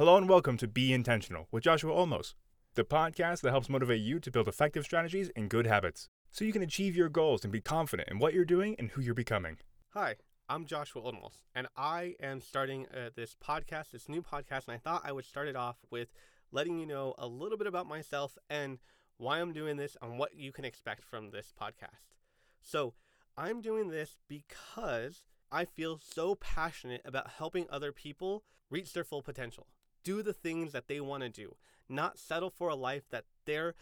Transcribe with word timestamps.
Hello 0.00 0.16
and 0.16 0.30
welcome 0.30 0.56
to 0.56 0.66
Be 0.66 0.94
Intentional 0.94 1.46
with 1.52 1.64
Joshua 1.64 1.92
Olmos, 1.92 2.32
the 2.74 2.84
podcast 2.84 3.42
that 3.42 3.50
helps 3.50 3.68
motivate 3.68 4.00
you 4.00 4.18
to 4.20 4.30
build 4.30 4.48
effective 4.48 4.86
strategies 4.86 5.30
and 5.36 5.50
good 5.50 5.66
habits 5.66 6.08
so 6.30 6.42
you 6.42 6.54
can 6.54 6.62
achieve 6.62 6.96
your 6.96 7.10
goals 7.10 7.44
and 7.44 7.52
be 7.52 7.60
confident 7.60 8.08
in 8.08 8.18
what 8.18 8.32
you're 8.32 8.46
doing 8.46 8.74
and 8.78 8.92
who 8.92 9.02
you're 9.02 9.12
becoming. 9.12 9.58
Hi, 9.90 10.14
I'm 10.48 10.64
Joshua 10.64 11.02
Olmos, 11.02 11.40
and 11.54 11.68
I 11.76 12.14
am 12.18 12.40
starting 12.40 12.86
uh, 12.86 13.10
this 13.14 13.36
podcast, 13.46 13.90
this 13.90 14.08
new 14.08 14.22
podcast, 14.22 14.68
and 14.68 14.74
I 14.74 14.78
thought 14.78 15.02
I 15.04 15.12
would 15.12 15.26
start 15.26 15.48
it 15.48 15.54
off 15.54 15.76
with 15.90 16.08
letting 16.50 16.78
you 16.78 16.86
know 16.86 17.14
a 17.18 17.26
little 17.26 17.58
bit 17.58 17.66
about 17.66 17.86
myself 17.86 18.38
and 18.48 18.78
why 19.18 19.38
I'm 19.38 19.52
doing 19.52 19.76
this 19.76 19.98
and 20.00 20.18
what 20.18 20.34
you 20.34 20.50
can 20.50 20.64
expect 20.64 21.04
from 21.04 21.30
this 21.30 21.52
podcast. 21.60 22.16
So, 22.62 22.94
I'm 23.36 23.60
doing 23.60 23.90
this 23.90 24.16
because 24.28 25.24
I 25.52 25.66
feel 25.66 25.98
so 26.02 26.36
passionate 26.36 27.02
about 27.04 27.32
helping 27.36 27.66
other 27.68 27.92
people 27.92 28.44
reach 28.70 28.94
their 28.94 29.04
full 29.04 29.20
potential 29.20 29.66
do 30.02 30.22
the 30.22 30.32
things 30.32 30.72
that 30.72 30.88
they 30.88 31.00
want 31.00 31.22
to 31.22 31.28
do, 31.28 31.56
not 31.88 32.18
settle 32.18 32.50
for 32.50 32.68
a 32.68 32.74
life 32.74 33.08
that 33.10 33.24
they're 33.46 33.74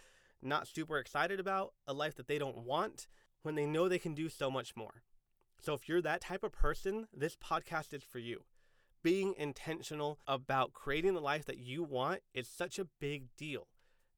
not 0.42 0.68
super 0.68 0.98
excited 0.98 1.40
about, 1.40 1.74
a 1.86 1.92
life 1.92 2.14
that 2.16 2.28
they 2.28 2.38
don't 2.38 2.64
want 2.64 3.06
when 3.42 3.54
they 3.54 3.66
know 3.66 3.88
they 3.88 3.98
can 3.98 4.14
do 4.14 4.28
so 4.28 4.50
much 4.50 4.76
more. 4.76 5.02
So, 5.60 5.74
if 5.74 5.88
you're 5.88 6.02
that 6.02 6.20
type 6.20 6.44
of 6.44 6.52
person, 6.52 7.08
this 7.12 7.36
podcast 7.36 7.92
is 7.92 8.02
for 8.02 8.18
you. 8.18 8.44
Being 9.02 9.34
intentional 9.36 10.18
about 10.26 10.72
creating 10.72 11.14
the 11.14 11.20
life 11.20 11.44
that 11.46 11.58
you 11.58 11.82
want 11.82 12.20
is 12.34 12.48
such 12.48 12.78
a 12.78 12.88
big 13.00 13.24
deal 13.36 13.68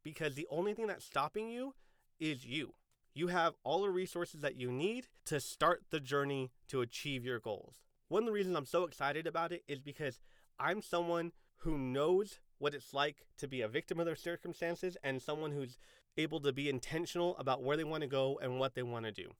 because 0.02 0.34
the 0.34 0.46
only 0.50 0.74
thing 0.74 0.86
that's 0.86 1.04
stopping 1.04 1.48
you 1.48 1.74
is 2.18 2.44
you. 2.44 2.74
You 3.14 3.28
have 3.28 3.54
all 3.64 3.82
the 3.82 3.90
resources 3.90 4.40
that 4.40 4.56
you 4.56 4.70
need 4.70 5.08
to 5.26 5.40
start 5.40 5.84
the 5.90 6.00
journey 6.00 6.52
to 6.68 6.80
achieve 6.80 7.24
your 7.24 7.40
goals. 7.40 7.74
One 8.08 8.22
of 8.22 8.26
the 8.26 8.32
reasons 8.32 8.56
I'm 8.56 8.66
so 8.66 8.84
excited 8.84 9.26
about 9.26 9.52
it 9.52 9.62
is 9.68 9.80
because 9.80 10.20
I'm 10.58 10.82
someone 10.82 11.32
who 11.60 11.78
knows 11.78 12.40
what 12.58 12.74
it's 12.74 12.92
like 12.92 13.24
to 13.38 13.48
be 13.48 13.62
a 13.62 13.68
victim 13.68 13.98
of 13.98 14.06
their 14.06 14.16
circumstances 14.16 14.96
and 15.02 15.20
someone 15.20 15.52
who's 15.52 15.78
able 16.16 16.40
to 16.40 16.52
be 16.52 16.68
intentional 16.68 17.36
about 17.38 17.62
where 17.62 17.76
they 17.76 17.84
want 17.84 18.02
to 18.02 18.08
go 18.08 18.38
and 18.42 18.58
what 18.58 18.74
they 18.74 18.82
want 18.82 19.06
to 19.06 19.12
do. 19.12 19.30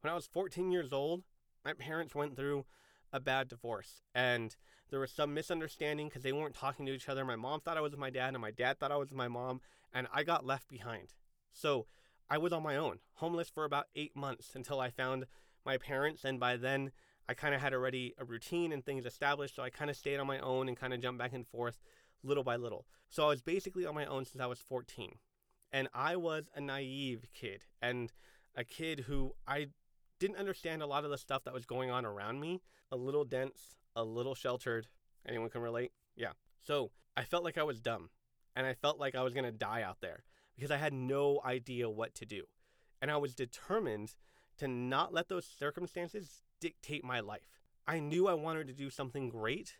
When 0.00 0.12
I 0.12 0.14
was 0.14 0.26
14 0.26 0.70
years 0.70 0.92
old, 0.92 1.22
my 1.64 1.72
parents 1.72 2.14
went 2.14 2.36
through 2.36 2.64
a 3.12 3.20
bad 3.20 3.48
divorce 3.48 4.02
and 4.14 4.56
there 4.90 5.00
was 5.00 5.12
some 5.12 5.34
misunderstanding 5.34 6.08
because 6.08 6.22
they 6.22 6.32
weren't 6.32 6.54
talking 6.54 6.86
to 6.86 6.92
each 6.92 7.08
other. 7.08 7.24
My 7.24 7.36
mom 7.36 7.60
thought 7.60 7.76
I 7.76 7.80
was 7.80 7.92
with 7.92 8.00
my 8.00 8.10
dad 8.10 8.34
and 8.34 8.40
my 8.40 8.50
dad 8.50 8.78
thought 8.78 8.92
I 8.92 8.96
was 8.96 9.10
with 9.10 9.18
my 9.18 9.28
mom 9.28 9.60
and 9.92 10.06
I 10.12 10.24
got 10.24 10.46
left 10.46 10.68
behind. 10.68 11.14
So 11.52 11.86
I 12.28 12.38
was 12.38 12.52
on 12.52 12.62
my 12.62 12.76
own, 12.76 12.98
homeless 13.14 13.48
for 13.48 13.64
about 13.64 13.86
eight 13.94 14.16
months 14.16 14.54
until 14.54 14.80
I 14.80 14.90
found 14.90 15.26
my 15.64 15.78
parents 15.78 16.24
and 16.24 16.38
by 16.38 16.56
then 16.56 16.92
I 17.28 17.34
kind 17.34 17.54
of 17.54 17.60
had 17.60 17.72
already 17.72 18.14
a 18.18 18.24
routine 18.24 18.72
and 18.72 18.84
things 18.84 19.06
established, 19.06 19.56
so 19.56 19.62
I 19.62 19.70
kind 19.70 19.90
of 19.90 19.96
stayed 19.96 20.18
on 20.18 20.26
my 20.26 20.38
own 20.40 20.68
and 20.68 20.76
kind 20.76 20.92
of 20.92 21.00
jumped 21.00 21.18
back 21.18 21.32
and 21.32 21.46
forth 21.46 21.80
little 22.22 22.44
by 22.44 22.56
little. 22.56 22.86
So 23.08 23.24
I 23.24 23.28
was 23.28 23.42
basically 23.42 23.86
on 23.86 23.94
my 23.94 24.06
own 24.06 24.24
since 24.24 24.42
I 24.42 24.46
was 24.46 24.58
14. 24.58 25.18
And 25.72 25.88
I 25.92 26.16
was 26.16 26.48
a 26.54 26.60
naive 26.60 27.26
kid 27.34 27.64
and 27.82 28.12
a 28.54 28.64
kid 28.64 29.00
who 29.00 29.34
I 29.46 29.68
didn't 30.20 30.36
understand 30.36 30.82
a 30.82 30.86
lot 30.86 31.04
of 31.04 31.10
the 31.10 31.18
stuff 31.18 31.44
that 31.44 31.54
was 31.54 31.66
going 31.66 31.90
on 31.90 32.04
around 32.04 32.40
me, 32.40 32.62
a 32.92 32.96
little 32.96 33.24
dense, 33.24 33.76
a 33.96 34.04
little 34.04 34.34
sheltered. 34.34 34.86
Anyone 35.26 35.50
can 35.50 35.62
relate? 35.62 35.92
Yeah. 36.16 36.32
So 36.62 36.92
I 37.16 37.24
felt 37.24 37.44
like 37.44 37.58
I 37.58 37.62
was 37.62 37.80
dumb 37.80 38.10
and 38.54 38.66
I 38.66 38.74
felt 38.74 39.00
like 39.00 39.14
I 39.14 39.22
was 39.22 39.32
going 39.32 39.44
to 39.44 39.52
die 39.52 39.82
out 39.82 39.98
there 40.00 40.24
because 40.54 40.70
I 40.70 40.76
had 40.76 40.92
no 40.92 41.40
idea 41.44 41.90
what 41.90 42.14
to 42.16 42.26
do. 42.26 42.44
And 43.02 43.10
I 43.10 43.16
was 43.16 43.34
determined 43.34 44.14
to 44.58 44.68
not 44.68 45.12
let 45.12 45.28
those 45.28 45.46
circumstances 45.46 46.42
dictate 46.64 47.04
my 47.04 47.20
life. 47.20 47.60
I 47.86 47.98
knew 47.98 48.26
I 48.26 48.32
wanted 48.32 48.68
to 48.68 48.72
do 48.72 48.88
something 48.88 49.28
great, 49.28 49.76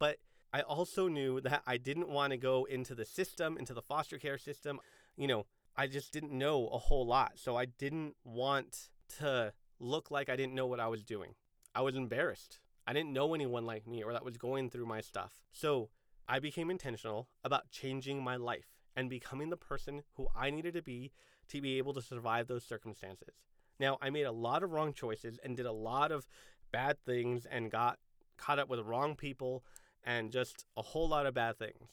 but 0.00 0.16
I 0.52 0.62
also 0.62 1.06
knew 1.06 1.40
that 1.42 1.62
I 1.64 1.76
didn't 1.76 2.08
want 2.08 2.32
to 2.32 2.36
go 2.36 2.64
into 2.64 2.96
the 2.96 3.04
system, 3.04 3.56
into 3.56 3.72
the 3.72 3.82
foster 3.82 4.18
care 4.18 4.36
system. 4.36 4.80
You 5.16 5.28
know, 5.28 5.46
I 5.76 5.86
just 5.86 6.12
didn't 6.12 6.32
know 6.36 6.66
a 6.72 6.78
whole 6.78 7.06
lot. 7.06 7.34
So 7.36 7.56
I 7.56 7.66
didn't 7.66 8.16
want 8.24 8.88
to 9.20 9.52
look 9.78 10.10
like 10.10 10.28
I 10.28 10.34
didn't 10.34 10.56
know 10.56 10.66
what 10.66 10.80
I 10.80 10.88
was 10.88 11.04
doing. 11.04 11.36
I 11.72 11.82
was 11.82 11.94
embarrassed. 11.94 12.58
I 12.84 12.92
didn't 12.92 13.12
know 13.12 13.32
anyone 13.32 13.64
like 13.64 13.86
me 13.86 14.02
or 14.02 14.12
that 14.12 14.24
was 14.24 14.36
going 14.36 14.70
through 14.70 14.86
my 14.86 15.00
stuff. 15.00 15.34
So 15.52 15.90
I 16.28 16.40
became 16.40 16.68
intentional 16.68 17.28
about 17.44 17.70
changing 17.70 18.24
my 18.24 18.34
life 18.34 18.74
and 18.96 19.08
becoming 19.08 19.50
the 19.50 19.56
person 19.56 20.02
who 20.16 20.26
I 20.34 20.50
needed 20.50 20.74
to 20.74 20.82
be 20.82 21.12
to 21.50 21.60
be 21.60 21.78
able 21.78 21.94
to 21.94 22.02
survive 22.02 22.48
those 22.48 22.64
circumstances. 22.64 23.36
Now, 23.78 23.98
I 24.00 24.10
made 24.10 24.24
a 24.24 24.32
lot 24.32 24.62
of 24.62 24.70
wrong 24.70 24.92
choices 24.92 25.38
and 25.42 25.56
did 25.56 25.66
a 25.66 25.72
lot 25.72 26.12
of 26.12 26.26
bad 26.72 26.98
things 27.04 27.46
and 27.46 27.70
got 27.70 27.98
caught 28.36 28.58
up 28.58 28.68
with 28.68 28.80
wrong 28.80 29.16
people 29.16 29.64
and 30.04 30.30
just 30.30 30.64
a 30.76 30.82
whole 30.82 31.08
lot 31.08 31.26
of 31.26 31.34
bad 31.34 31.58
things. 31.58 31.88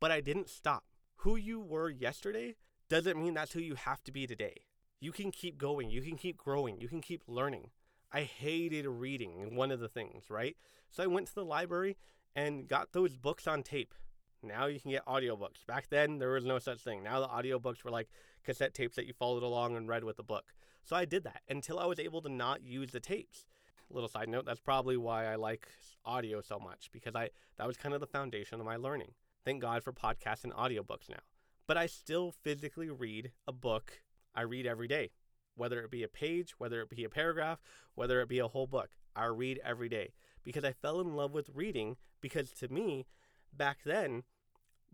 But 0.00 0.10
I 0.10 0.20
didn't 0.20 0.48
stop. 0.48 0.84
Who 1.18 1.36
you 1.36 1.60
were 1.60 1.88
yesterday 1.88 2.56
doesn't 2.88 3.18
mean 3.18 3.34
that's 3.34 3.52
who 3.52 3.60
you 3.60 3.74
have 3.74 4.02
to 4.04 4.12
be 4.12 4.26
today. 4.26 4.66
You 5.00 5.12
can 5.12 5.30
keep 5.30 5.58
going, 5.58 5.90
you 5.90 6.02
can 6.02 6.16
keep 6.16 6.36
growing, 6.36 6.80
you 6.80 6.88
can 6.88 7.00
keep 7.00 7.22
learning. 7.26 7.70
I 8.12 8.22
hated 8.22 8.86
reading, 8.86 9.56
one 9.56 9.70
of 9.70 9.80
the 9.80 9.88
things, 9.88 10.30
right? 10.30 10.56
So 10.90 11.02
I 11.02 11.06
went 11.06 11.26
to 11.28 11.34
the 11.34 11.44
library 11.44 11.96
and 12.36 12.68
got 12.68 12.92
those 12.92 13.16
books 13.16 13.46
on 13.46 13.62
tape. 13.62 13.94
Now 14.44 14.66
you 14.66 14.80
can 14.80 14.90
get 14.90 15.06
audiobooks. 15.06 15.66
Back 15.66 15.88
then, 15.88 16.18
there 16.18 16.30
was 16.30 16.44
no 16.44 16.58
such 16.58 16.80
thing. 16.80 17.02
Now 17.02 17.20
the 17.20 17.28
audiobooks 17.28 17.84
were 17.84 17.90
like 17.90 18.08
cassette 18.44 18.74
tapes 18.74 18.96
that 18.96 19.06
you 19.06 19.12
followed 19.12 19.42
along 19.42 19.76
and 19.76 19.88
read 19.88 20.04
with 20.04 20.16
the 20.16 20.22
book. 20.22 20.52
So 20.84 20.94
I 20.94 21.04
did 21.04 21.24
that 21.24 21.42
until 21.48 21.78
I 21.78 21.86
was 21.86 21.98
able 21.98 22.20
to 22.22 22.28
not 22.28 22.62
use 22.62 22.92
the 22.92 23.00
tapes. 23.00 23.46
Little 23.90 24.08
side 24.08 24.28
note, 24.28 24.44
that's 24.44 24.60
probably 24.60 24.96
why 24.96 25.26
I 25.26 25.36
like 25.36 25.68
audio 26.04 26.40
so 26.40 26.58
much 26.58 26.90
because 26.92 27.14
I 27.14 27.30
that 27.58 27.66
was 27.66 27.76
kind 27.76 27.94
of 27.94 28.00
the 28.00 28.06
foundation 28.06 28.60
of 28.60 28.66
my 28.66 28.76
learning. 28.76 29.12
Thank 29.44 29.60
God 29.60 29.82
for 29.82 29.92
podcasts 29.92 30.44
and 30.44 30.52
audiobooks 30.52 31.08
now. 31.08 31.20
But 31.66 31.76
I 31.76 31.86
still 31.86 32.32
physically 32.42 32.90
read 32.90 33.32
a 33.46 33.52
book 33.52 34.02
I 34.34 34.42
read 34.42 34.66
every 34.66 34.88
day. 34.88 35.10
Whether 35.54 35.80
it 35.82 35.90
be 35.90 36.02
a 36.02 36.08
page, 36.08 36.54
whether 36.58 36.80
it 36.80 36.90
be 36.90 37.04
a 37.04 37.08
paragraph, 37.08 37.60
whether 37.94 38.20
it 38.20 38.28
be 38.28 38.40
a 38.40 38.48
whole 38.48 38.66
book, 38.66 38.88
I 39.14 39.26
read 39.26 39.60
every 39.64 39.88
day 39.88 40.12
because 40.42 40.64
I 40.64 40.72
fell 40.72 41.00
in 41.00 41.14
love 41.14 41.32
with 41.32 41.50
reading 41.54 41.96
because 42.20 42.50
to 42.52 42.68
me, 42.68 43.06
back 43.52 43.78
then, 43.84 44.24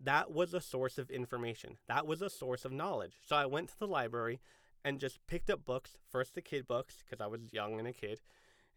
that 0.03 0.31
was 0.31 0.53
a 0.53 0.61
source 0.61 0.97
of 0.97 1.09
information. 1.09 1.77
That 1.87 2.07
was 2.07 2.21
a 2.21 2.29
source 2.29 2.65
of 2.65 2.71
knowledge. 2.71 3.13
So 3.25 3.35
I 3.35 3.45
went 3.45 3.69
to 3.69 3.79
the 3.79 3.87
library 3.87 4.39
and 4.83 4.99
just 4.99 5.19
picked 5.27 5.49
up 5.49 5.65
books, 5.65 5.97
first 6.09 6.33
the 6.33 6.41
kid 6.41 6.67
books, 6.67 7.03
because 7.03 7.21
I 7.21 7.27
was 7.27 7.53
young 7.53 7.77
and 7.77 7.87
a 7.87 7.93
kid, 7.93 8.19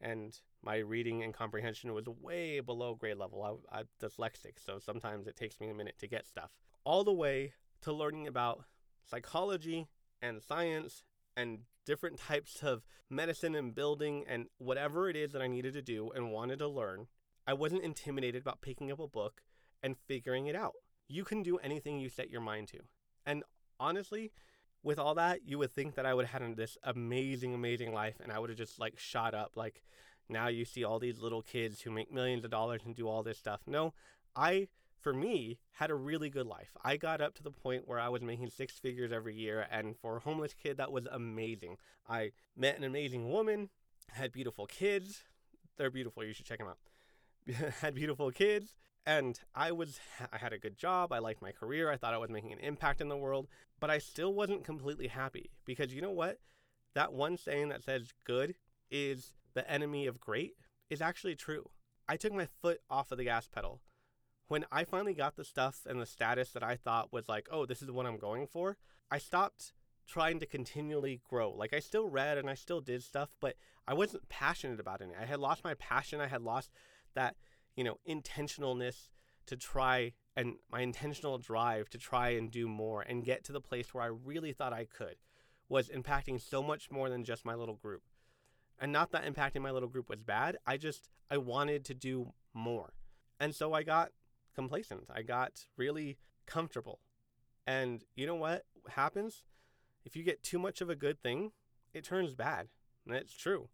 and 0.01 0.39
my 0.63 0.77
reading 0.77 1.23
and 1.23 1.33
comprehension 1.33 1.95
was 1.95 2.07
way 2.07 2.61
below 2.61 2.95
grade 2.95 3.17
level. 3.17 3.65
I, 3.73 3.79
I'm 3.79 3.87
dyslexic, 4.03 4.59
so 4.65 4.79
sometimes 4.79 5.27
it 5.27 5.37
takes 5.37 5.61
me 5.61 5.71
a 5.71 5.75
minute 5.75 5.99
to 6.01 6.07
get 6.07 6.27
stuff. 6.27 6.51
All 6.85 7.05
the 7.05 7.13
way 7.13 7.55
to 7.83 7.93
learning 7.93 8.27
about 8.27 8.65
psychology 9.09 9.89
and 10.21 10.43
science 10.43 11.03
and 11.37 11.61
different 11.87 12.19
types 12.19 12.63
of 12.63 12.83
medicine 13.09 13.55
and 13.55 13.75
building 13.75 14.25
and 14.29 14.47
whatever 14.59 15.09
it 15.09 15.17
is 15.17 15.33
that 15.33 15.43
I 15.43 15.47
needed 15.47 15.75
to 15.75 15.83
do 15.83 16.11
and 16.15 16.33
wanted 16.33 16.59
to 16.59 16.69
learn. 16.69 17.07
I 17.47 17.55
wasn't 17.55 17.83
intimidated 17.83 18.43
about 18.43 18.63
picking 18.63 18.91
up 18.91 19.01
a 19.01 19.07
book 19.07 19.43
and 19.83 19.97
figuring 20.07 20.47
it 20.47 20.57
out 20.57 20.75
you 21.09 21.25
can 21.25 21.43
do 21.43 21.59
anything 21.59 21.99
you 21.99 22.09
set 22.09 22.31
your 22.31 22.41
mind 22.41 22.69
to. 22.69 22.79
And 23.27 23.43
honestly, 23.79 24.33
with 24.83 24.99
all 24.99 25.15
that, 25.15 25.41
you 25.47 25.59
would 25.59 25.73
think 25.73 25.95
that 25.95 26.07
I 26.07 26.15
would 26.15 26.27
have 26.27 26.43
had 26.43 26.57
this 26.57 26.77
amazing, 26.85 27.55
amazing 27.55 27.93
life 27.93 28.17
and 28.23 28.31
I 28.31 28.39
would 28.39 28.51
have 28.51 28.59
just 28.59 28.79
like 28.79 28.99
shot 28.99 29.35
up. 29.35 29.53
Like 29.57 29.83
now 30.29 30.49
you 30.49 30.65
see 30.65 30.85
all 30.85 30.99
these 30.99 31.21
little 31.21 31.43
kids 31.43 31.81
who 31.81 31.91
make 31.91 32.13
millions 32.13 32.45
of 32.45 32.51
dollars 32.51 32.83
and 32.85 32.95
do 32.95 33.09
all 33.09 33.23
this 33.23 33.39
stuff. 33.39 33.61
No, 33.67 33.95
I, 34.37 34.69
for 35.01 35.13
me, 35.13 35.59
had 35.73 35.91
a 35.91 35.95
really 35.95 36.31
good 36.31 36.47
life. 36.47 36.77
I 36.83 36.97
got 36.97 37.21
up 37.21 37.35
to 37.37 37.43
the 37.43 37.51
point 37.51 37.89
where 37.89 37.99
I 37.99 38.09
was 38.09 38.23
making 38.23 38.51
six 38.51 38.79
figures 38.79 39.13
every 39.13 39.35
year. 39.35 39.67
And 39.71 39.97
for 39.97 40.17
a 40.17 40.21
homeless 40.21 40.55
kid, 40.55 40.77
that 40.77 40.93
was 40.93 41.07
amazing. 41.11 41.77
I 42.09 42.33
met 42.57 42.77
an 42.77 42.85
amazing 42.85 43.31
woman, 43.31 43.71
had 44.13 44.33
beautiful 44.33 44.67
kids. 44.67 45.23
They're 45.77 45.91
beautiful. 45.91 46.25
You 46.25 46.33
should 46.33 46.47
check 46.47 46.59
them 46.59 46.69
out. 46.69 46.79
had 47.81 47.95
beautiful 47.95 48.31
kids, 48.31 48.77
and 49.07 49.39
I 49.55 49.73
was, 49.73 49.99
I 50.33 50.39
had 50.39 50.53
a 50.53 50.59
good 50.59 50.77
job. 50.77 51.13
I 51.13 51.19
liked 51.19 51.43
my 51.43 51.53
career. 51.53 51.91
I 51.91 51.97
thought 51.97 52.15
I 52.15 52.19
was 52.19 52.31
making 52.31 52.53
an 52.53 52.61
impact 52.61 53.01
in 53.01 53.09
the 53.09 53.17
world, 53.17 53.49
but 53.81 53.91
I 53.91 53.99
still 53.99 54.33
wasn't 54.33 54.65
completely 54.65 55.09
happy 55.09 55.51
because 55.65 55.95
you 55.95 56.01
know 56.01 56.11
what? 56.11 56.39
That 56.95 57.13
one 57.13 57.37
saying 57.37 57.71
that 57.71 57.83
says 57.83 58.13
good 58.25 58.55
is 58.91 59.33
the 59.55 59.69
enemy 59.71 60.07
of 60.07 60.21
great 60.21 60.55
is 60.91 61.01
actually 61.01 61.35
true. 61.35 61.71
I 62.09 62.17
took 62.17 62.33
my 62.33 62.47
foot 62.63 62.81
off 62.91 63.11
of 63.11 63.19
the 63.19 63.25
gas 63.25 63.49
pedal. 63.49 63.81
When 64.49 64.65
I 64.71 64.85
finally 64.85 65.15
got 65.15 65.37
the 65.37 65.45
stuff 65.45 65.81
and 65.89 66.01
the 66.01 66.07
status 66.07 66.51
that 66.51 66.63
I 66.63 66.77
thought 66.77 67.13
was 67.13 67.29
like, 67.29 67.49
oh, 67.51 67.65
this 67.67 67.83
is 67.83 67.91
what 67.91 68.07
I'm 68.07 68.19
going 68.19 68.47
for, 68.47 68.77
I 69.11 69.19
stopped 69.19 69.73
trying 70.07 70.39
to 70.41 70.47
continually 70.47 71.21
grow. 71.29 71.51
Like 71.51 71.73
I 71.73 71.81
still 71.81 72.09
read 72.09 72.37
and 72.37 72.49
I 72.49 72.55
still 72.55 72.81
did 72.81 73.03
stuff, 73.03 73.31
but 73.41 73.57
I 73.89 73.95
wasn't 73.95 74.29
passionate 74.29 74.81
about 74.81 75.01
it. 75.01 75.09
I 75.19 75.25
had 75.25 75.41
lost 75.41 75.65
my 75.65 75.75
passion. 75.75 76.21
I 76.21 76.27
had 76.27 76.43
lost 76.43 76.71
that 77.15 77.37
you 77.77 77.85
know, 77.85 77.99
intentionalness 78.09 79.09
to 79.47 79.57
try 79.57 80.13
and 80.37 80.55
my 80.71 80.81
intentional 80.81 81.39
drive 81.39 81.89
to 81.91 81.99
try 81.99 82.31
and 82.31 82.51
do 82.51 82.67
more 82.67 83.03
and 83.03 83.25
get 83.25 83.45
to 83.45 83.53
the 83.53 83.61
place 83.61 83.93
where 83.93 84.03
I 84.03 84.09
really 84.09 84.53
thought 84.53 84.73
I 84.73 84.85
could 84.85 85.17
was 85.69 85.89
impacting 85.89 86.41
so 86.41 86.63
much 86.63 86.91
more 86.91 87.09
than 87.09 87.25
just 87.25 87.45
my 87.45 87.55
little 87.55 87.77
group. 87.77 88.03
And 88.81 88.93
not 88.93 89.13
that 89.13 89.25
impacting 89.25 89.63
my 89.63 89.71
little 89.71 89.89
group 89.89 90.09
was 90.09 90.21
bad, 90.21 90.57
I 90.67 90.77
just 90.77 91.09
I 91.31 91.37
wanted 91.39 91.85
to 91.87 91.95
do 91.95 92.33
more. 92.53 92.95
And 93.41 93.55
so 93.55 93.73
I 93.73 93.83
got 93.83 94.11
complacent. 94.55 95.05
I 95.13 95.23
got 95.23 95.67
really 95.77 96.19
comfortable. 96.47 97.01
And 97.67 98.05
you 98.15 98.27
know 98.27 98.35
what 98.35 98.65
happens? 98.91 99.45
If 100.05 100.17
you 100.17 100.23
get 100.23 100.43
too 100.43 100.59
much 100.59 100.81
of 100.81 100.91
a 100.91 100.97
good 100.97 101.21
thing, 101.23 101.53
it 101.93 102.05
turns 102.05 102.35
bad. 102.35 102.69
And 103.07 103.17
it's 103.17 103.35
true. 103.35 103.69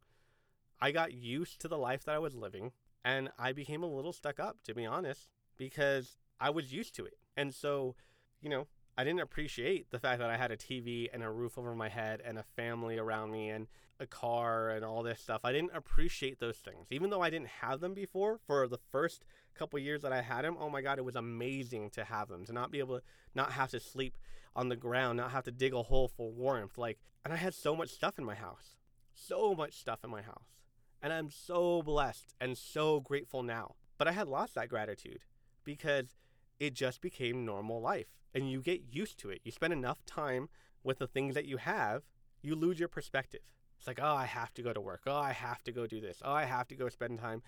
I 0.81 0.93
got 0.93 1.13
used 1.13 1.61
to 1.61 1.69
the 1.69 1.79
life 1.79 2.05
that 2.05 2.15
I 2.15 2.19
was 2.19 2.35
living 2.35 2.73
and 3.05 3.31
I 3.39 3.53
became 3.53 3.83
a 3.83 3.87
little 3.87 4.13
stuck 4.13 4.39
up, 4.39 4.59
to 4.65 4.75
be 4.75 4.87
honest, 4.87 5.31
because 5.57 6.17
I 6.41 6.51
was 6.51 6.73
used 6.73 6.95
to 6.97 7.05
it. 7.05 7.19
And 7.37 7.55
so, 7.55 7.95
you 8.41 8.49
know, 8.49 8.67
I 8.97 9.05
didn't 9.05 9.21
appreciate 9.21 9.91
the 9.91 9.99
fact 9.99 10.19
that 10.19 10.31
I 10.31 10.37
had 10.37 10.51
a 10.51 10.57
TV 10.57 11.09
and 11.13 11.23
a 11.23 11.31
roof 11.31 11.57
over 11.57 11.75
my 11.75 11.89
head 11.89 12.21
and 12.25 12.39
a 12.39 12.43
family 12.43 12.99
around 12.99 13.31
me 13.31 13.49
and 13.49 13.67
a 13.99 14.07
car 14.07 14.71
and 14.71 14.85
all 14.85 15.03
this 15.03 15.21
stuff. 15.21 15.43
I 15.45 15.53
didn't 15.53 15.75
appreciate 15.75 16.41
those 16.41 16.57
things. 16.57 16.89
Even 16.91 17.11
though 17.11 17.23
I 17.23 17.31
didn't 17.31 17.49
have 17.49 17.81
them 17.81 17.95
before, 17.95 18.41
for 18.47 18.67
the 18.67 18.79
first 18.91 19.25
couple 19.55 19.79
years 19.79 20.03
that 20.03 20.13
I 20.13 20.23
had 20.23 20.45
them, 20.45 20.57
oh 20.59 20.71
my 20.71 20.81
God, 20.81 20.99
it 20.99 21.05
was 21.05 21.17
amazing 21.17 21.91
to 21.91 22.05
have 22.05 22.29
them, 22.29 22.45
to 22.47 22.53
not 22.53 22.71
be 22.71 22.79
able 22.79 22.99
to 22.99 23.05
not 23.35 23.53
have 23.53 23.71
to 23.71 23.81
sleep 23.81 24.19
on 24.57 24.69
the 24.69 24.77
ground, 24.77 25.19
not 25.19 25.31
have 25.31 25.45
to 25.45 25.51
dig 25.51 25.75
a 25.75 25.83
hole 25.83 26.09
for 26.09 26.31
warmth. 26.31 26.77
Like, 26.77 26.99
and 27.25 27.33
I 27.33 27.37
had 27.37 27.55
so 27.55 27.77
much 27.77 27.91
stuff 27.91 28.19
in 28.19 28.25
my 28.25 28.35
house. 28.35 28.77
So 29.15 29.55
much 29.55 29.79
stuff 29.79 30.01
in 30.03 30.11
my 30.11 30.23
house. 30.23 30.60
And 31.03 31.13
I'm 31.13 31.31
so 31.31 31.83
blessed 31.83 32.35
and 32.41 32.57
so 32.57 33.01
grateful 33.01 33.43
now. 33.43 33.75
But 33.99 34.09
I 34.09 34.13
had 34.13 34.29
lost 34.29 34.55
that 34.55 34.69
gratitude 34.69 35.21
because 35.65 36.17
it 36.59 36.75
just 36.75 37.01
became 37.01 37.45
normal 37.45 37.81
life 37.81 38.09
and 38.35 38.51
you 38.51 38.61
get 38.61 38.83
used 38.91 39.19
to 39.19 39.31
it. 39.31 39.41
You 39.45 39.53
spend 39.53 39.73
enough 39.73 40.05
time 40.05 40.49
with 40.83 40.99
the 40.99 41.07
things 41.07 41.35
that 41.35 41.47
you 41.47 41.59
have, 41.59 42.03
you 42.43 42.55
lose 42.55 42.79
your 42.79 42.89
perspective. 42.89 43.41
It's 43.79 43.87
like, 43.87 44.01
oh, 44.01 44.15
I 44.15 44.27
have 44.27 44.53
to 44.55 44.63
go 44.63 44.73
to 44.73 44.81
work. 44.81 45.03
Oh, 45.07 45.17
I 45.17 45.33
have 45.33 45.63
to 45.65 45.73
go 45.73 45.87
do 45.87 46.01
this. 46.01 46.21
Oh, 46.25 46.33
I 46.33 46.45
have 46.45 46.69
to 46.69 46.75
go 46.75 46.89
spend 46.89 47.19
time, 47.19 47.43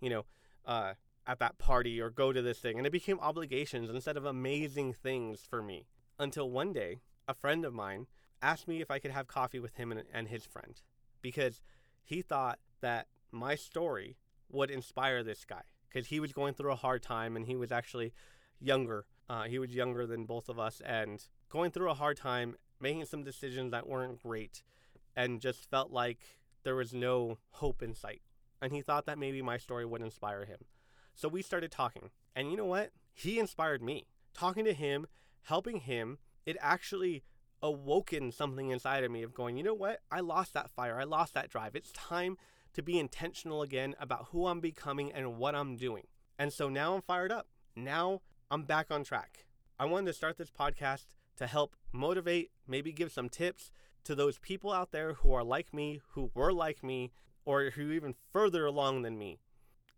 you 0.00 0.10
know, 0.10 0.24
uh, 0.64 0.94
at 1.26 1.38
that 1.38 1.58
party 1.58 2.00
or 2.00 2.10
go 2.10 2.32
to 2.32 2.42
this 2.42 2.58
thing. 2.58 2.78
And 2.78 2.86
it 2.86 2.92
became 2.92 3.20
obligations 3.20 3.88
instead 3.88 4.16
of 4.16 4.24
amazing 4.24 4.92
things 4.94 5.40
for 5.48 5.62
me. 5.62 5.86
Until 6.18 6.50
one 6.50 6.72
day, 6.72 6.98
a 7.28 7.34
friend 7.34 7.64
of 7.64 7.72
mine 7.72 8.06
asked 8.42 8.66
me 8.66 8.80
if 8.80 8.90
I 8.90 8.98
could 8.98 9.10
have 9.10 9.26
coffee 9.26 9.60
with 9.60 9.76
him 9.76 9.92
and, 9.92 10.02
and 10.12 10.28
his 10.28 10.44
friend 10.44 10.80
because 11.22 11.60
he 12.06 12.22
thought 12.22 12.60
that 12.80 13.08
my 13.32 13.56
story 13.56 14.16
would 14.50 14.70
inspire 14.70 15.22
this 15.22 15.44
guy 15.44 15.62
because 15.88 16.06
he 16.06 16.20
was 16.20 16.32
going 16.32 16.54
through 16.54 16.72
a 16.72 16.76
hard 16.76 17.02
time 17.02 17.36
and 17.36 17.46
he 17.46 17.56
was 17.56 17.72
actually 17.72 18.12
younger. 18.60 19.04
Uh, 19.28 19.42
he 19.42 19.58
was 19.58 19.74
younger 19.74 20.06
than 20.06 20.24
both 20.24 20.48
of 20.48 20.58
us 20.58 20.80
and 20.86 21.26
going 21.50 21.72
through 21.72 21.90
a 21.90 21.94
hard 21.94 22.16
time, 22.16 22.54
making 22.80 23.04
some 23.04 23.24
decisions 23.24 23.72
that 23.72 23.88
weren't 23.88 24.22
great, 24.22 24.62
and 25.16 25.40
just 25.40 25.68
felt 25.68 25.90
like 25.90 26.18
there 26.62 26.76
was 26.76 26.94
no 26.94 27.38
hope 27.50 27.82
in 27.82 27.92
sight. 27.92 28.22
And 28.62 28.72
he 28.72 28.82
thought 28.82 29.06
that 29.06 29.18
maybe 29.18 29.42
my 29.42 29.58
story 29.58 29.84
would 29.84 30.00
inspire 30.00 30.44
him. 30.44 30.58
So 31.14 31.28
we 31.28 31.42
started 31.42 31.72
talking. 31.72 32.10
And 32.36 32.50
you 32.50 32.56
know 32.56 32.66
what? 32.66 32.90
He 33.12 33.38
inspired 33.40 33.82
me. 33.82 34.06
Talking 34.32 34.64
to 34.64 34.74
him, 34.74 35.06
helping 35.42 35.80
him, 35.80 36.18
it 36.44 36.56
actually 36.60 37.24
awoken 37.62 38.30
something 38.32 38.70
inside 38.70 39.04
of 39.04 39.10
me 39.10 39.22
of 39.22 39.34
going, 39.34 39.56
you 39.56 39.62
know 39.62 39.74
what? 39.74 40.00
I 40.10 40.20
lost 40.20 40.54
that 40.54 40.70
fire. 40.70 41.00
I 41.00 41.04
lost 41.04 41.34
that 41.34 41.50
drive. 41.50 41.74
It's 41.74 41.92
time 41.92 42.36
to 42.74 42.82
be 42.82 42.98
intentional 42.98 43.62
again 43.62 43.94
about 43.98 44.28
who 44.30 44.46
I'm 44.46 44.60
becoming 44.60 45.12
and 45.12 45.38
what 45.38 45.54
I'm 45.54 45.76
doing. 45.76 46.04
And 46.38 46.52
so 46.52 46.68
now 46.68 46.94
I'm 46.94 47.02
fired 47.02 47.32
up. 47.32 47.48
Now 47.74 48.20
I'm 48.50 48.64
back 48.64 48.90
on 48.90 49.04
track. 49.04 49.46
I 49.78 49.86
wanted 49.86 50.06
to 50.06 50.12
start 50.12 50.36
this 50.36 50.50
podcast 50.50 51.06
to 51.36 51.46
help 51.46 51.76
motivate, 51.92 52.50
maybe 52.66 52.92
give 52.92 53.12
some 53.12 53.28
tips 53.28 53.70
to 54.04 54.14
those 54.14 54.38
people 54.38 54.72
out 54.72 54.92
there 54.92 55.14
who 55.14 55.32
are 55.32 55.44
like 55.44 55.74
me, 55.74 56.00
who 56.10 56.30
were 56.34 56.52
like 56.52 56.82
me, 56.84 57.12
or 57.44 57.70
who 57.70 57.90
even 57.90 58.14
further 58.32 58.66
along 58.66 59.02
than 59.02 59.18
me, 59.18 59.38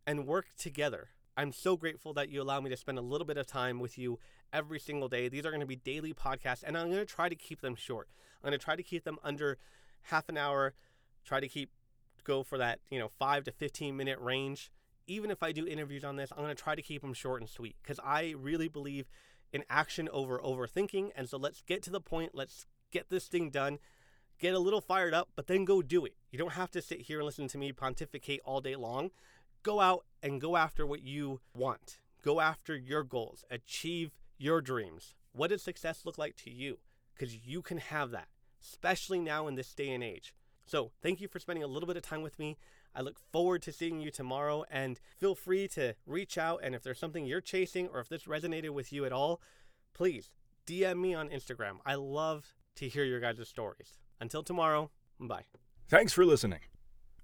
and 0.07 0.27
work 0.27 0.47
together. 0.57 1.11
I'm 1.39 1.53
so 1.53 1.77
grateful 1.77 2.13
that 2.15 2.31
you 2.31 2.43
allow 2.43 2.61
me 2.61 2.69
to 2.69 2.77
spend 2.77 2.99
a 2.99 3.01
little 3.01 3.25
bit 3.25 3.37
of 3.37 3.47
time 3.47 3.79
with 3.79 3.97
you 3.97 4.19
every 4.53 4.81
single 4.81 5.09
day. 5.09 5.29
These 5.29 5.47
are 5.47 5.51
going 5.51 5.61
to 5.61 5.67
be 5.67 5.77
daily 5.77 6.13
podcasts, 6.13 6.65
and 6.67 6.77
I'm 6.77 6.91
going 6.91 6.99
to 6.99 7.07
try 7.07 7.29
to 7.29 7.37
keep 7.37 7.61
them 7.61 7.77
short. 7.77 8.09
I'm 8.43 8.51
going 8.51 8.59
to 8.59 8.65
try 8.65 8.75
to 8.75 8.83
keep 8.83 9.05
them 9.05 9.19
under 9.23 9.57
half 10.03 10.29
an 10.29 10.37
hour, 10.37 10.75
try 11.25 11.39
to 11.39 11.47
keep 11.47 11.71
go 12.25 12.43
for 12.43 12.59
that, 12.59 12.81
you 12.91 12.99
know, 12.99 13.09
5 13.21 13.45
to 13.45 13.53
15 13.53 13.97
minute 13.97 14.19
range. 14.19 14.73
Even 15.07 15.31
if 15.31 15.41
I 15.41 15.53
do 15.53 15.65
interviews 15.65 16.03
on 16.03 16.17
this, 16.17 16.33
I'm 16.33 16.43
going 16.43 16.55
to 16.55 16.61
try 16.61 16.75
to 16.75 16.83
keep 16.83 17.03
them 17.03 17.15
short 17.15 17.41
and 17.41 17.49
sweet 17.49 17.77
cuz 17.85 18.01
I 18.05 18.35
really 18.37 18.67
believe 18.67 19.09
in 19.53 19.63
action 19.71 20.09
over 20.09 20.41
overthinking. 20.41 21.13
And 21.15 21.29
so 21.29 21.39
let's 21.39 21.63
get 21.63 21.85
to 21.85 21.91
the 21.91 22.01
point. 22.01 22.35
Let's 22.35 22.67
get 22.91 23.11
this 23.11 23.29
thing 23.29 23.51
done. 23.51 23.79
Get 24.41 24.55
a 24.55 24.59
little 24.59 24.81
fired 24.81 25.15
up, 25.15 25.31
but 25.37 25.47
then 25.47 25.65
go 25.65 25.83
do 25.83 26.05
it. 26.05 26.15
You 26.31 26.39
don't 26.39 26.53
have 26.53 26.71
to 26.73 26.83
sit 26.83 27.03
here 27.03 27.19
and 27.19 27.27
listen 27.27 27.49
to 27.49 27.59
me 27.59 27.73
pontificate 27.73 28.41
all 28.45 28.61
day 28.61 28.77
long. 28.77 29.11
Go 29.63 29.81
out 29.81 30.05
and 30.23 30.41
go 30.41 30.57
after 30.57 30.87
what 30.87 31.03
you 31.03 31.41
want. 31.55 31.99
Go 32.25 32.41
after 32.41 32.77
your 32.77 33.03
goals. 33.03 33.45
Achieve 33.51 34.13
your 34.37 34.61
dreams. 34.61 35.15
What 35.33 35.51
does 35.51 35.63
success 35.63 36.05
look 36.05 36.19
like 36.19 36.37
to 36.37 36.51
you? 36.51 36.79
Because 37.15 37.47
you 37.47 37.63
can 37.63 37.79
have 37.79 38.11
that, 38.13 38.29
especially 38.63 39.19
now 39.19 39.47
in 39.47 39.55
this 39.55 39.75
day 39.75 39.91
and 39.91 40.03
age. 40.03 40.35
So, 40.67 40.93
thank 41.03 41.21
you 41.21 41.29
for 41.29 41.39
spending 41.39 41.63
a 41.63 41.67
little 41.69 41.87
bit 41.87 41.97
of 41.97 42.03
time 42.03 42.23
with 42.23 42.39
me. 42.39 42.59
I 42.95 43.01
look 43.01 43.19
forward 43.33 43.63
to 43.63 43.73
seeing 43.73 44.01
you 44.01 44.11
tomorrow 44.11 44.65
and 44.71 45.01
feel 45.17 45.35
free 45.35 45.67
to 45.69 45.95
reach 46.07 46.37
out. 46.37 46.61
And 46.63 46.75
if 46.75 46.83
there's 46.83 46.99
something 46.99 47.25
you're 47.25 47.41
chasing 47.41 47.89
or 47.89 48.01
if 48.01 48.09
this 48.09 48.25
resonated 48.25 48.71
with 48.71 48.93
you 48.93 49.05
at 49.05 49.13
all, 49.13 49.41
please 49.95 50.31
DM 50.67 51.01
me 51.01 51.15
on 51.15 51.29
Instagram. 51.29 51.79
I 51.87 51.95
love 51.95 52.55
to 52.77 52.89
hear 52.89 53.05
your 53.05 53.21
guys' 53.21 53.49
stories. 53.49 53.99
Until 54.21 54.43
tomorrow, 54.43 54.91
bye. 55.19 55.45
Thanks 55.89 56.13
for 56.13 56.25
listening. 56.25 56.61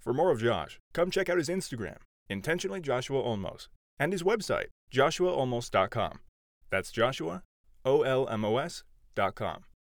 For 0.01 0.15
more 0.15 0.31
of 0.31 0.41
Josh, 0.41 0.81
come 0.93 1.11
check 1.11 1.29
out 1.29 1.39
his 1.39 1.49
Instagram, 1.49 1.97
intentionally 2.29 2.81
Joshua 2.81 3.23
Olmos, 3.23 3.69
and 3.99 4.13
his 4.13 4.23
website, 4.23 4.67
joshuaolmos.com. 4.93 6.21
That's 6.71 6.91
Joshua, 6.91 7.43
O 7.85 8.03
L 8.03 8.29
M 8.29 8.45
O 8.45 8.59
S, 8.59 8.85
dot 9.15 9.35
com. 9.35 9.65